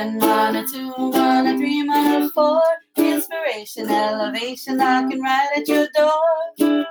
[0.00, 2.62] one, one or two, one or three, one or four.
[2.96, 6.86] Inspiration, elevation, knocking right at your door.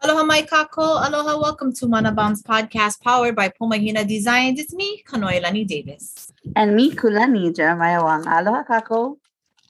[0.00, 1.06] Aloha mai kākou.
[1.06, 4.58] Aloha, welcome to Mana Bombs podcast powered by Pomahina Designs.
[4.58, 6.32] It's me, Kanoelani Davis.
[6.56, 8.26] And me, Kulani, Jeremiah Wang.
[8.26, 9.16] Aloha, Kākou.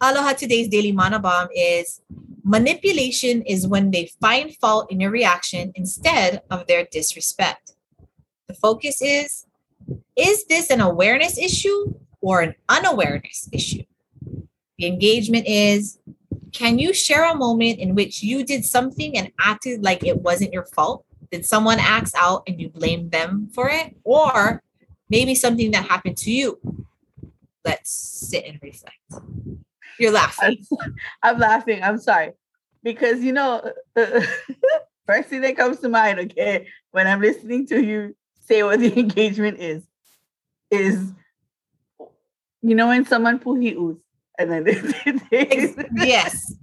[0.05, 2.03] Aloha, today's daily Mana Bomb is
[2.45, 7.73] manipulation is when they find fault in your reaction instead of their disrespect.
[8.47, 9.47] The focus is
[10.15, 13.85] is this an awareness issue or an unawareness issue?
[14.77, 15.99] The engagement is
[16.53, 20.53] can you share a moment in which you did something and acted like it wasn't
[20.53, 21.07] your fault?
[21.33, 23.97] Did someone act out and you blamed them for it?
[24.05, 24.63] Or
[25.09, 26.61] maybe something that happened to you?
[27.65, 28.99] Let's sit and reflect.
[29.99, 30.65] You're laughing.
[30.83, 31.83] I'm, I'm laughing.
[31.83, 32.33] I'm sorry.
[32.83, 33.73] Because, you know,
[35.07, 38.99] first thing that comes to mind, okay, when I'm listening to you say what the
[38.99, 39.83] engagement is,
[40.71, 41.13] is,
[42.63, 43.99] you know, when someone puhius
[44.39, 44.65] and then
[45.31, 46.55] they, yes.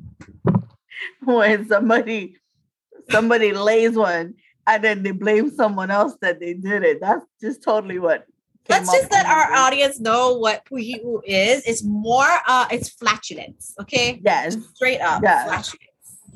[1.24, 2.36] When somebody
[3.10, 4.36] somebody lays one
[4.68, 7.02] and then they blame someone else that they did it.
[7.02, 8.26] That's just totally what.
[8.72, 11.64] Let's just let our audience know what puhiu is.
[11.66, 14.22] It's more uh it's flatulence, okay?
[14.24, 14.58] Yes.
[14.76, 15.22] Straight up.
[15.24, 15.46] Yes.
[15.48, 15.82] Flatulence.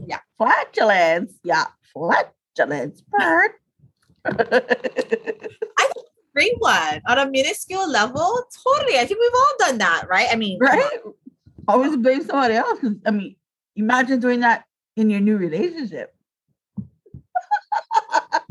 [0.06, 0.20] Yeah.
[0.38, 1.34] Flatulence.
[1.44, 1.66] Yeah.
[1.94, 3.02] Flatulence.
[3.10, 3.52] Bird.
[4.26, 8.44] I think great one on a minuscule level.
[8.64, 8.98] Totally.
[8.98, 10.28] I think we've all done that, right?
[10.32, 11.00] I mean, right?
[11.68, 12.80] Always blame somebody else.
[13.06, 13.36] I mean,
[13.76, 16.15] imagine doing that in your new relationship.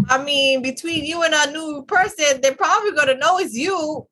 [0.09, 4.07] I mean, between you and a new person, they're probably gonna know it's you.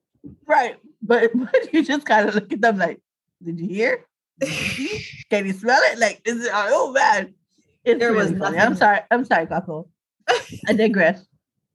[0.47, 0.77] Right.
[1.03, 3.01] But, but you just kind of look at them like,
[3.43, 4.05] did you hear?
[5.31, 5.99] Can you smell it?
[5.99, 7.35] Like, is it oh man.
[7.85, 8.57] It's There was really funny.
[8.57, 9.01] nothing- I'm sorry.
[9.11, 9.89] I'm sorry, Kākou.
[10.69, 11.25] I digress.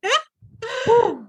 [0.85, 1.27] Whew.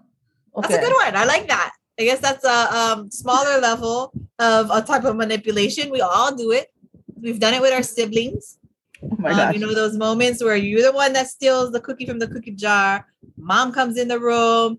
[0.56, 1.16] That's a good one.
[1.16, 1.72] I like that.
[1.98, 5.90] I guess that's a um, smaller level of a type of manipulation.
[5.90, 6.68] We all do it.
[7.20, 8.57] We've done it with our siblings.
[9.02, 9.54] Oh my Um, gosh.
[9.54, 12.52] you know those moments where you're the one that steals the cookie from the cookie
[12.52, 13.06] jar.
[13.36, 14.78] Mom comes in the room,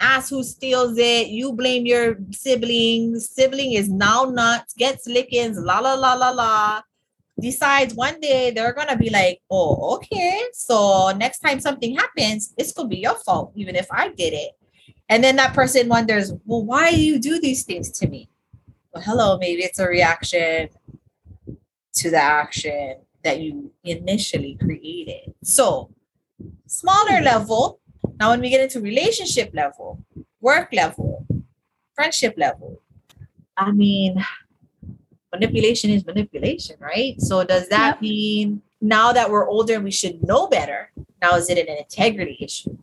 [0.00, 1.28] asks who steals it.
[1.28, 3.18] You blame your sibling.
[3.20, 6.82] Sibling is now nuts, gets lickings, la la la la la.
[7.38, 10.42] Decides one day they're gonna be like, oh, okay.
[10.52, 14.52] So next time something happens, it's gonna be your fault, even if I did it.
[15.08, 18.28] And then that person wonders, well, why do you do these things to me?
[18.92, 20.68] Well, hello, maybe it's a reaction
[21.94, 25.34] to the action that you initially created.
[25.42, 25.90] So,
[26.66, 27.80] smaller level.
[28.18, 30.02] Now, when we get into relationship level,
[30.40, 31.26] work level,
[31.94, 32.80] friendship level,
[33.56, 34.24] I mean,
[35.32, 37.20] manipulation is manipulation, right?
[37.20, 38.02] So, does that Yep.
[38.02, 40.90] mean now that we're older and we should know better?
[41.20, 42.76] Now, is it an integrity issue?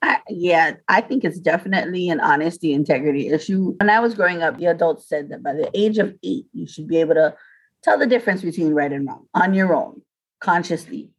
[0.00, 3.74] I, yeah, I think it's definitely an honesty integrity issue.
[3.78, 6.66] When I was growing up, the adults said that by the age of eight, you
[6.66, 7.34] should be able to
[7.84, 10.02] tell the difference between right and wrong on your own,
[10.40, 11.10] consciously.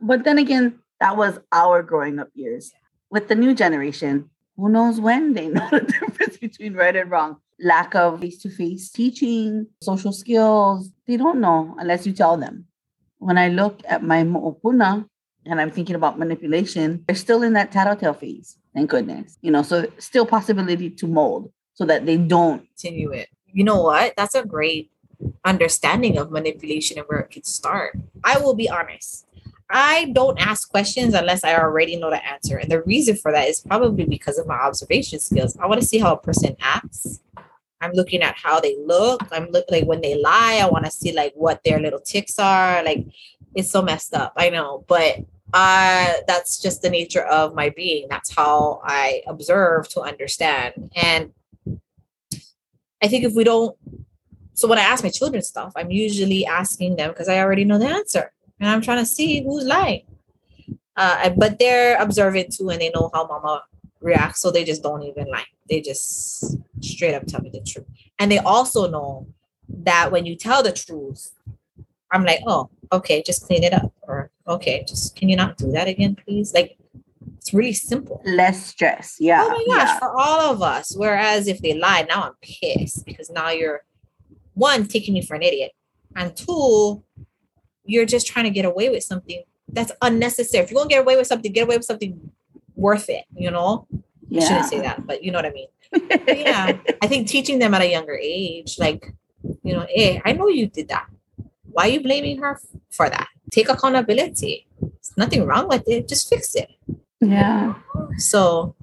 [0.00, 2.72] But then again, that was our growing up years.
[3.10, 7.36] With the new generation, who knows when they know the difference between right and wrong?
[7.62, 12.66] Lack of face to face teaching, social skills, they don't know unless you tell them.
[13.18, 15.06] When I look at my mo'opuna,
[15.46, 18.56] and I'm thinking about manipulation, they're still in that tattletale phase.
[18.74, 19.38] Thank goodness.
[19.40, 22.66] You know, so still possibility to mold so that they don't.
[22.76, 23.28] Continue it.
[23.46, 24.14] You know what?
[24.16, 24.90] That's a great
[25.44, 27.96] understanding of manipulation and where it could start.
[28.24, 29.26] I will be honest.
[29.70, 32.58] I don't ask questions unless I already know the answer.
[32.58, 35.56] And the reason for that is probably because of my observation skills.
[35.58, 37.20] I want to see how a person acts.
[37.80, 39.22] I'm looking at how they look.
[39.32, 42.38] I'm look like when they lie, I want to see like what their little ticks
[42.38, 42.82] are.
[42.82, 43.06] Like
[43.54, 44.32] it's so messed up.
[44.36, 45.18] I know, but
[45.52, 48.06] uh that's just the nature of my being.
[48.10, 50.90] That's how I observe to understand.
[50.94, 51.32] And
[53.02, 53.76] I think if we don't
[54.60, 57.78] so when I ask my children stuff, I'm usually asking them because I already know
[57.78, 58.30] the answer.
[58.60, 60.02] And I'm trying to see who's lying.
[60.96, 63.62] Uh, but they're observant too and they know how mama
[64.02, 64.42] reacts.
[64.42, 65.46] So they just don't even lie.
[65.70, 67.86] They just straight up tell me the truth.
[68.18, 69.26] And they also know
[69.82, 71.30] that when you tell the truth,
[72.12, 73.94] I'm like, oh, okay, just clean it up.
[74.02, 76.52] Or okay, just can you not do that again, please?
[76.52, 76.76] Like
[77.38, 78.20] it's really simple.
[78.26, 79.16] Less stress.
[79.18, 79.40] Yeah.
[79.42, 79.98] Oh my gosh, yeah.
[79.98, 80.94] for all of us.
[80.94, 83.84] Whereas if they lie, now I'm pissed because now you're
[84.54, 85.72] one taking me for an idiot,
[86.16, 87.02] and two,
[87.84, 89.42] you're just trying to get away with something
[89.72, 90.64] that's unnecessary.
[90.64, 92.30] If you're gonna get away with something, get away with something
[92.74, 93.24] worth it.
[93.36, 93.96] You know, I
[94.28, 94.46] Yeah.
[94.46, 95.68] shouldn't say that, but you know what I mean.
[96.28, 99.04] Yeah, I think teaching them at a younger age, like,
[99.64, 101.06] you know, hey, I know you did that.
[101.72, 102.60] Why are you blaming her
[102.90, 103.28] for that?
[103.50, 104.66] Take accountability.
[104.98, 106.06] It's nothing wrong with it.
[106.08, 106.70] Just fix it.
[107.20, 107.74] Yeah.
[108.18, 108.74] So,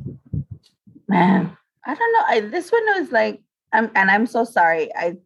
[1.07, 1.55] man,
[1.85, 2.23] I don't know.
[2.27, 3.41] I, this one was like,
[3.73, 4.93] I'm, and I'm so sorry.
[4.95, 5.17] I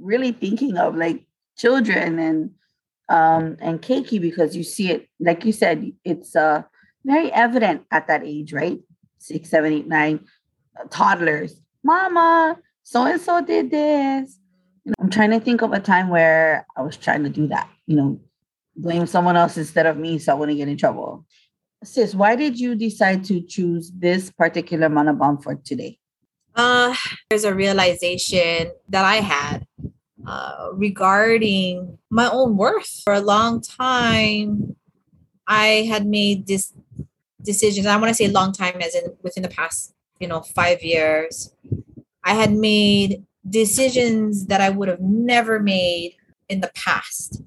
[0.00, 1.26] really thinking of like
[1.56, 2.50] children and
[3.08, 6.62] um and Keiki because you see it, like you said, it's uh
[7.04, 8.78] very evident at that age, right?
[9.18, 10.26] Six, seven, eight, nine,
[10.78, 11.60] uh, toddlers.
[11.84, 14.38] Mama, so and so did this.
[14.84, 17.46] You know, I'm trying to think of a time where I was trying to do
[17.48, 17.68] that.
[17.86, 18.20] You know,
[18.76, 21.24] blame someone else instead of me, so I wouldn't get in trouble.
[21.84, 25.98] Sis, why did you decide to choose this particular mana bomb for today?
[26.54, 26.94] Uh,
[27.28, 29.66] there's a realization that I had
[30.26, 33.02] uh, regarding my own worth.
[33.04, 34.76] For a long time,
[35.46, 36.72] I had made this
[37.42, 37.86] decisions.
[37.86, 41.52] I want to say long time, as in within the past, you know, five years.
[42.24, 46.16] I had made decisions that I would have never made
[46.48, 47.40] in the past.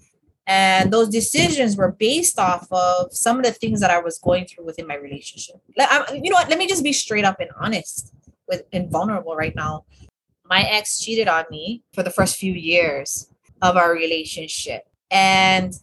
[0.48, 4.46] And those decisions were based off of some of the things that I was going
[4.46, 5.58] through within my relationship.
[5.78, 6.50] Like, I, you know what?
[6.50, 8.14] Let me just be straight up and honest
[8.48, 9.86] with and vulnerable right now.
[10.50, 13.30] My ex cheated on me for the first few years
[13.62, 14.88] of our relationship.
[15.12, 15.74] And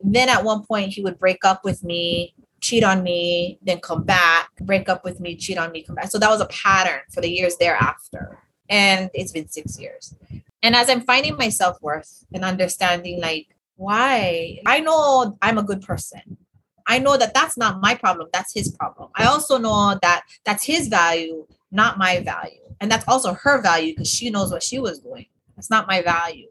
[0.00, 4.04] then at one point he would break up with me, cheat on me, then come
[4.04, 6.10] back, break up with me, cheat on me, come back.
[6.10, 8.38] So that was a pattern for the years thereafter.
[8.68, 10.14] And it's been six years.
[10.62, 14.60] And as I'm finding my self worth and understanding, like, why?
[14.64, 16.38] I know I'm a good person.
[16.86, 18.28] I know that that's not my problem.
[18.32, 19.10] That's his problem.
[19.14, 22.63] I also know that that's his value, not my value.
[22.80, 25.26] And that's also her value because she knows what she was doing.
[25.56, 26.48] That's not my value.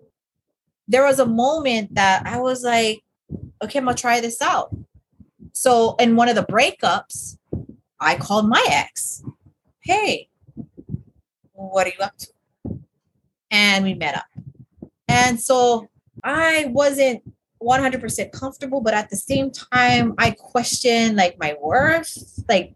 [0.87, 3.03] There was a moment that I was like,
[3.63, 4.75] okay, I'm to try this out.
[5.53, 7.37] So, in one of the breakups,
[7.99, 9.23] I called my ex.
[9.81, 10.29] Hey,
[11.53, 12.27] what are you up to?
[13.51, 14.25] And we met up.
[15.07, 15.89] And so
[16.23, 17.21] I wasn't
[17.61, 22.43] 100% comfortable, but at the same time, I questioned like my worth.
[22.49, 22.75] Like,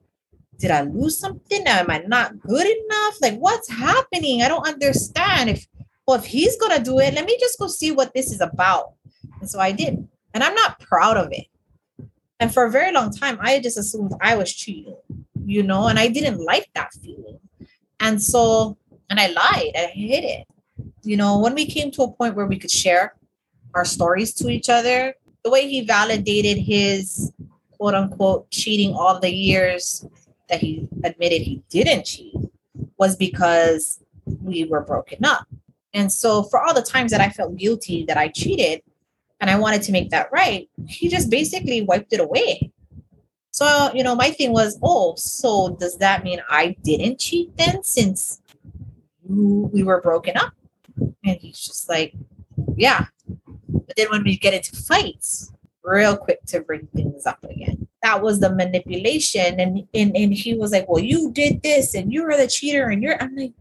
[0.57, 1.63] did I lose something?
[1.65, 3.21] Am I not good enough?
[3.21, 4.42] Like, what's happening?
[4.42, 5.50] I don't understand.
[5.50, 5.68] If
[6.07, 8.94] well, if he's gonna do it, let me just go see what this is about.
[9.39, 11.45] And so I did, and I'm not proud of it.
[12.39, 14.98] And for a very long time, I just assumed I was cheating,
[15.44, 17.39] you know, and I didn't like that feeling.
[18.00, 18.77] And so,
[19.10, 20.48] and I lied, I hid it.
[21.03, 23.15] You know, when we came to a point where we could share
[23.74, 27.31] our stories to each other, the way he validated his
[27.71, 30.06] quote unquote cheating all the years
[30.49, 32.33] that he admitted he didn't cheat
[32.97, 33.99] was because
[34.41, 35.47] we were broken up.
[35.94, 38.81] And so, for all the times that I felt guilty that I cheated
[39.39, 42.71] and I wanted to make that right, he just basically wiped it away.
[43.51, 47.83] So, you know, my thing was, oh, so does that mean I didn't cheat then
[47.83, 48.41] since
[49.27, 50.53] we were broken up?
[51.25, 52.13] And he's just like,
[52.75, 53.05] yeah.
[53.67, 55.51] But then when we get into fights,
[55.83, 57.76] real quick to bring things up again.
[58.03, 59.59] That was the manipulation.
[59.59, 62.89] And, and, and he was like, well, you did this and you were the cheater.
[62.89, 63.53] And you're, I'm like,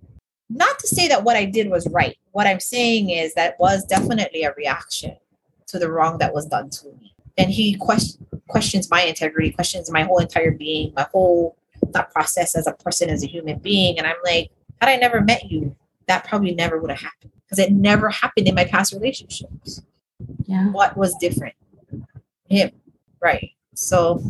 [0.49, 2.17] not to say that what I did was right.
[2.33, 5.17] What I'm saying is that was definitely a reaction
[5.69, 7.15] to the wrong that was done to me.
[7.39, 11.57] And he question, questions my integrity, questions my whole entire being, my whole
[11.93, 13.99] thought process as a person, as a human being.
[13.99, 14.51] And I'm like,
[14.81, 15.75] had I never met you,
[16.07, 19.83] that probably never would have happened because it never happened in my past relationships.
[20.47, 20.71] Yeah.
[20.71, 21.55] What was different?
[22.49, 22.71] Him.
[23.21, 23.53] Right.
[23.77, 24.23] So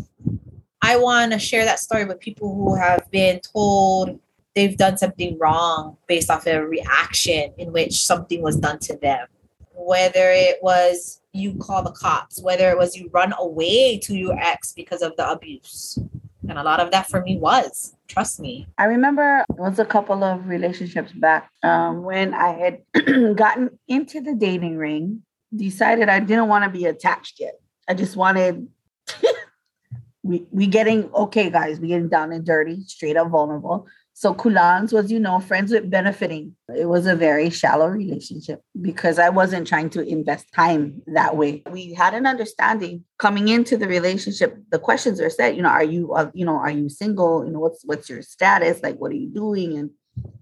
[0.83, 4.19] I want to share that story with people who have been told
[4.57, 8.97] they've done something wrong based off of a reaction in which something was done to
[8.97, 9.29] them.
[9.73, 14.37] Whether it was you call the cops, whether it was you run away to your
[14.37, 15.97] ex because of the abuse.
[16.49, 18.67] And a lot of that for me was, trust me.
[18.79, 22.83] I remember it was a couple of relationships back um, when I had
[23.37, 25.23] gotten into the dating ring,
[25.55, 27.61] decided I didn't want to be attached yet.
[27.89, 28.69] I just wanted
[30.27, 31.79] we we getting okay, guys.
[31.81, 33.87] We getting down and dirty, straight up vulnerable.
[34.19, 36.57] So Kulans was, you know, friends with benefiting.
[36.75, 41.63] It was a very shallow relationship because I wasn't trying to invest time that way.
[41.71, 44.57] We had an understanding coming into the relationship.
[44.71, 47.45] The questions are set, you know, are you, uh, you know, are you single?
[47.45, 48.83] You know, what's what's your status?
[48.83, 49.77] Like, what are you doing?
[49.77, 49.91] And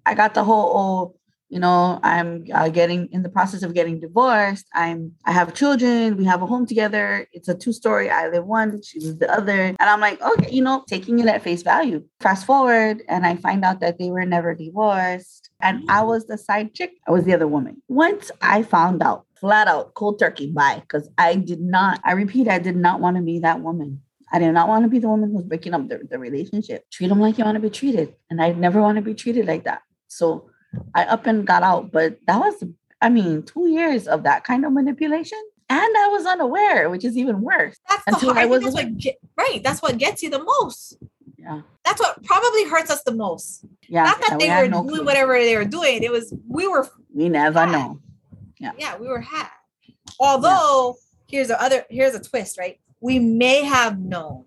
[0.06, 1.16] I got the whole, oh,
[1.54, 6.16] you know i'm uh, getting in the process of getting divorced i'm i have children
[6.16, 9.32] we have a home together it's a two story i live one she lives the
[9.32, 13.24] other and i'm like okay you know taking it at face value fast forward and
[13.24, 17.12] i find out that they were never divorced and i was the side chick i
[17.12, 21.36] was the other woman once i found out flat out cold turkey bye because i
[21.36, 24.00] did not i repeat i did not want to be that woman
[24.32, 26.82] I did not want to be the woman who's breaking up the, the relationship.
[26.90, 28.14] Treat them like you want to be treated.
[28.30, 29.82] And I never want to be treated like that.
[30.08, 30.50] So
[30.94, 32.62] I up and got out, but that was,
[33.00, 35.38] I mean, two years of that kind of manipulation.
[35.70, 37.76] And I was unaware, which is even worse.
[37.88, 39.60] That's the Until hard, I was that's what get, right.
[39.64, 40.98] That's what gets you the most.
[41.38, 41.62] Yeah.
[41.84, 43.64] That's what probably hurts us the most.
[43.88, 44.04] Yeah.
[44.04, 45.04] Not that they we were no doing clue.
[45.04, 46.02] whatever they were doing.
[46.02, 47.72] It was we were We never had.
[47.72, 48.00] know.
[48.58, 49.48] yeah, Yeah, we were had.
[50.20, 52.78] Although here's the other here's a twist, right?
[53.00, 54.44] We may have known,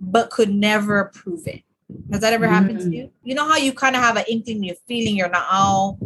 [0.00, 1.62] but could never prove it.
[2.10, 2.94] Has that ever happened to Mm.
[2.94, 3.10] you?
[3.22, 5.98] You know how you kind of have an inkling, you're feeling you're not all,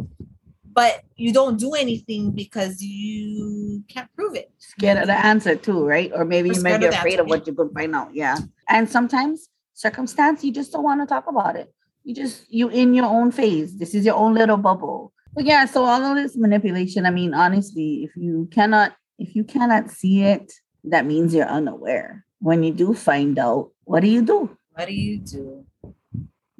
[0.73, 4.51] but you don't do anything because you can't prove it.
[4.57, 6.11] Scared of the answer too, right?
[6.13, 7.95] Or maybe We're you scared be of afraid answer, of what you're going to find
[7.95, 8.13] out.
[8.13, 8.37] Yeah.
[8.69, 11.73] And sometimes circumstance, you just don't want to talk about it.
[12.03, 13.77] You just you in your own phase.
[13.77, 15.13] This is your own little bubble.
[15.33, 17.05] But yeah, so all of this manipulation.
[17.05, 20.51] I mean, honestly, if you cannot if you cannot see it,
[20.85, 22.25] that means you're unaware.
[22.39, 24.57] When you do find out, what do you do?
[24.73, 25.65] What do you do?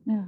[0.06, 0.26] Yeah.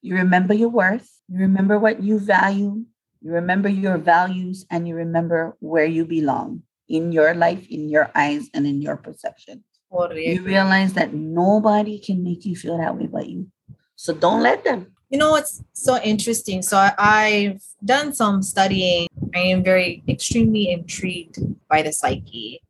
[0.00, 1.08] You remember your worth.
[1.28, 2.84] You remember what you value.
[3.20, 8.10] You remember your values and you remember where you belong in your life, in your
[8.14, 9.62] eyes, and in your perception.
[9.92, 10.54] Totally You agree.
[10.54, 13.46] realize that nobody can make you feel that way but you.
[13.94, 14.88] So don't let them.
[15.10, 16.62] You know what's so interesting?
[16.62, 19.06] So I, I've done some studying.
[19.34, 21.38] I am very extremely intrigued
[21.68, 22.60] by the psyche.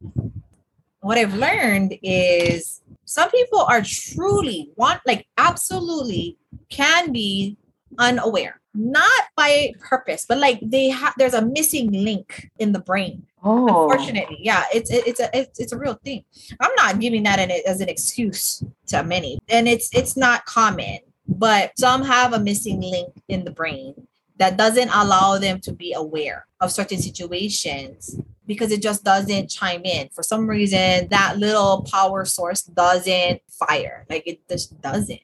[1.01, 2.82] What I've learned is
[3.13, 6.39] some people are truly want like absolutely
[6.71, 7.59] can be
[7.99, 13.27] unaware, not by purpose, but like they have there's a missing link in the brain.
[13.45, 16.25] Oh, Unfortunately, yeah, it's it- it's a it's, it's a real thing.
[16.59, 20.99] I'm not giving that an, as an excuse to many, and it's it's not common,
[21.29, 23.95] but some have a missing link in the brain
[24.39, 29.83] that doesn't allow them to be aware of certain situations because it just doesn't chime
[29.85, 31.09] in for some reason.
[31.09, 35.21] That little power source doesn't fire, like it just doesn't.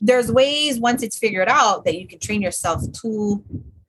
[0.00, 3.44] There's ways once it's figured out that you can train yourself to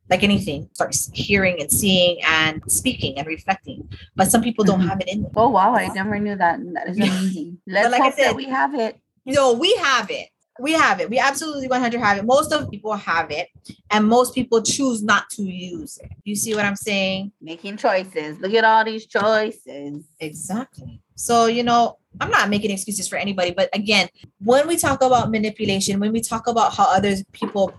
[0.10, 3.90] like anything, start hearing and seeing and speaking and reflecting.
[4.16, 4.90] But some people don't Mhm.
[4.90, 5.32] have it in them.
[5.36, 6.60] Oh wow, I never knew that.
[6.74, 7.60] That is amazing.
[7.66, 9.00] Let's like I hope said- that we have it.
[9.26, 10.28] No, we have it.
[10.60, 11.10] We have it.
[11.10, 12.26] We absolutely 100 have it.
[12.26, 13.50] Most of people have it,
[13.90, 16.12] and most people choose not to use it.
[16.24, 17.32] You see what I'm saying?
[17.42, 18.40] Making choices.
[18.40, 20.04] Look at all these choices.
[20.20, 21.02] Exactly.
[21.16, 24.10] So, you know, I'm not making excuses for anybody, but again,
[24.44, 27.74] when we talk about manipulation, when we talk about how others people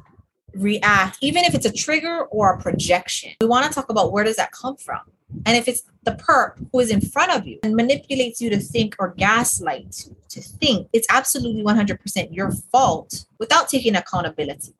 [0.55, 4.25] react, even if it's a trigger or a projection, we want to talk about where
[4.25, 5.01] does that come from?
[5.47, 8.59] And if it's the perp who is in front of you and manipulates you to
[8.59, 14.75] think or gaslight you to think it's absolutely 100% your fault without taking accountability,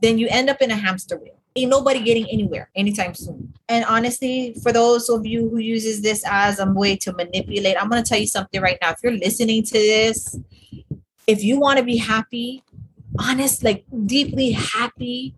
[0.00, 1.38] then you end up in a hamster wheel.
[1.54, 3.52] Ain't nobody getting anywhere anytime soon.
[3.68, 7.90] And honestly, for those of you who uses this as a way to manipulate, I'm
[7.90, 8.90] going to tell you something right now.
[8.90, 10.38] If you're listening to this,
[11.26, 12.64] if you want to be happy,
[13.18, 15.34] honest, like deeply happy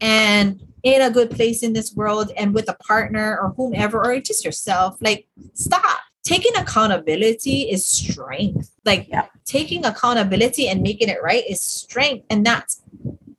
[0.00, 4.20] and in a good place in this world and with a partner or whomever or
[4.20, 5.98] just yourself, like stop.
[6.24, 8.70] Taking accountability is strength.
[8.84, 9.26] Like Yeah.
[9.44, 12.26] taking accountability and making it right is strength.
[12.30, 12.82] And that's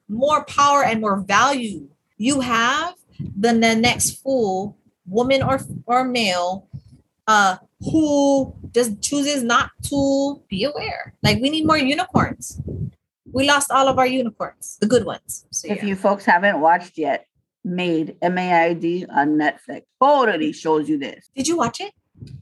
[0.07, 1.87] more power and more value
[2.17, 2.95] you have
[3.37, 4.75] than the next fool,
[5.05, 6.67] woman or or male,
[7.27, 11.13] uh, who just chooses not to be aware.
[11.21, 12.59] Like we need more unicorns.
[13.31, 15.45] We lost all of our unicorns, the good ones.
[15.51, 15.85] So If yeah.
[15.89, 17.25] you folks haven't watched yet,
[17.63, 21.29] Maid M A I D on Netflix totally shows you this.
[21.35, 21.93] Did you watch it?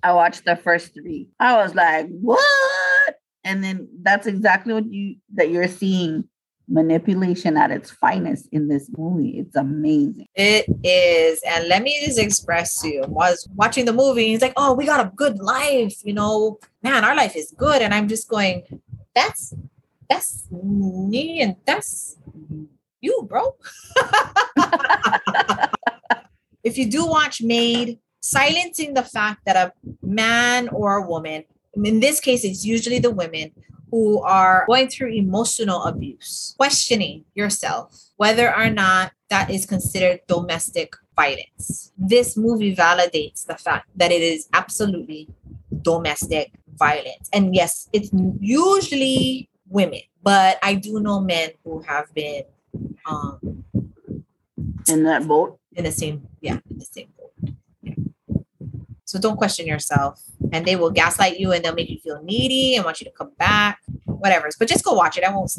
[0.04, 1.30] I watched the first three.
[1.40, 3.16] I was like, what?
[3.44, 6.28] And then that's exactly what you that you're seeing
[6.70, 9.40] manipulation at its finest in this movie.
[9.40, 10.28] It's amazing.
[10.36, 13.04] It is, and let me just express to you.
[13.04, 16.60] I was watching the movie, he's like, "Oh, we got a good life, you know,
[16.84, 18.64] man, our life is good." And I'm just going,
[19.16, 19.54] "That's
[20.10, 22.18] that's me, and that's
[23.02, 23.56] you, bro."
[26.64, 31.44] if you do watch Maid, silencing the fact that a man or a woman,
[31.76, 33.52] in this case, it's usually the women
[33.92, 40.94] who are going through emotional abuse, questioning yourself whether or not that is considered domestic
[41.16, 41.92] violence.
[41.98, 45.30] This movie validates the fact that it is absolutely
[45.82, 47.30] domestic violence.
[47.32, 48.10] And yes, it's
[48.40, 52.44] usually women, but I do know men who have been
[53.06, 53.64] um,
[54.90, 55.60] In that boat.
[55.76, 57.34] in the same yeah in the same boat
[57.84, 57.94] yeah.
[59.06, 60.22] so don't question yourself
[60.54, 63.12] and they will gaslight you and they'll make you feel needy and want you to
[63.12, 65.54] come back whatever but just go watch it i won't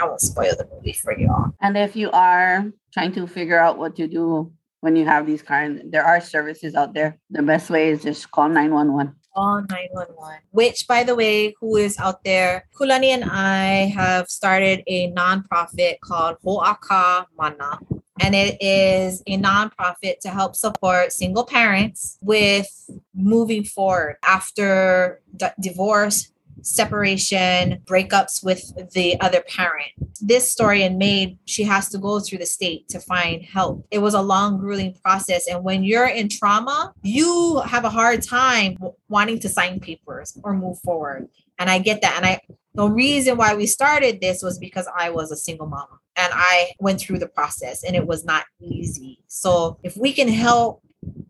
[0.00, 3.58] i won't spoil the movie for you all And if you are trying to figure
[3.58, 7.16] out what to do when you have these kinds, there are services out there.
[7.30, 9.16] The best way is just call 911.
[9.34, 14.82] Call 911 which by the way who is out there kulani and i have started
[14.86, 17.80] a nonprofit called hoaka mana
[18.20, 22.68] and it is a nonprofit to help support single parents with
[23.14, 26.30] moving forward after d- divorce,
[26.62, 29.90] separation, breakups with the other parent.
[30.20, 33.84] This story in May, she has to go through the state to find help.
[33.90, 35.48] It was a long, grueling process.
[35.48, 38.78] And when you're in trauma, you have a hard time
[39.14, 41.28] wanting to sign papers or move forward.
[41.60, 42.16] And I get that.
[42.16, 42.40] And I,
[42.74, 46.72] the reason why we started this was because I was a single mama and I
[46.80, 49.20] went through the process and it was not easy.
[49.28, 50.82] So if we can help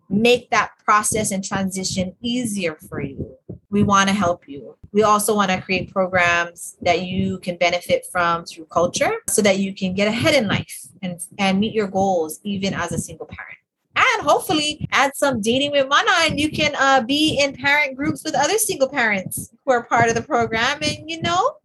[0.08, 3.36] make that process and transition easier for you,
[3.68, 4.78] we want to help you.
[4.92, 9.58] We also want to create programs that you can benefit from through culture so that
[9.58, 13.26] you can get ahead in life and, and meet your goals even as a single
[13.26, 13.58] parent.
[13.96, 18.24] And hopefully add some dating with Mana and you can uh, be in parent groups
[18.24, 20.78] with other single parents who are part of the program.
[20.82, 21.56] And you know,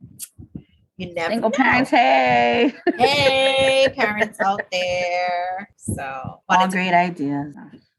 [0.98, 1.56] you never Single know.
[1.56, 2.74] parents, hey.
[2.98, 5.70] Hey, parents out there.
[5.78, 7.56] So All wanted to great ideas.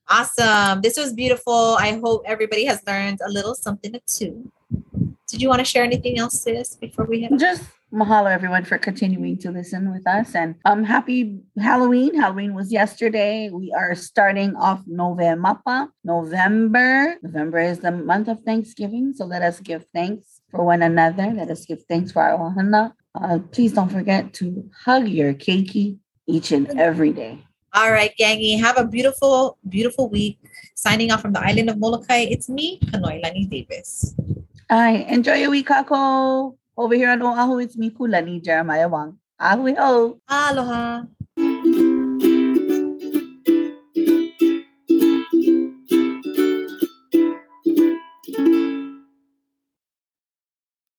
[0.08, 0.80] Awesome.
[0.82, 1.76] This was beautiful.
[1.80, 4.50] I hope everybody has learned a little something or two.
[5.28, 7.38] Did you want to share anything else, sis, before we head?
[7.38, 12.14] Just mahalo everyone for continuing to listen with us and um happy Halloween.
[12.14, 13.50] Halloween was yesterday.
[13.50, 15.88] We are starting off November.
[16.04, 17.16] November.
[17.22, 19.12] November is the month of Thanksgiving.
[19.14, 21.32] So let us give thanks for one another.
[21.34, 22.92] Let us give thanks for our ohana.
[23.14, 27.44] Uh, please don't forget to hug your keiki each and every day.
[27.72, 28.58] All right, Gangy.
[28.58, 30.38] Have a beautiful, beautiful week.
[30.74, 34.14] Signing off from the island of Molokai, it's me, Kanoelani Davis.
[34.70, 35.06] All right.
[35.08, 36.56] Enjoy your week, Kākou.
[36.80, 39.18] Over here on Oahu, it's me, Kulani Jeremiah Wang.
[39.38, 40.18] A hui hou.
[40.26, 41.04] Aloha.